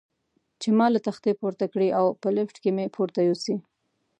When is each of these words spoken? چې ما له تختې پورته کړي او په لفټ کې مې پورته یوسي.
چې 0.61 0.69
ما 0.77 0.87
له 0.93 0.99
تختې 1.07 1.31
پورته 1.41 1.65
کړي 1.73 1.89
او 1.99 2.05
په 2.21 2.27
لفټ 2.35 2.55
کې 2.63 2.71
مې 2.75 2.85
پورته 2.95 3.19
یوسي. 3.27 3.55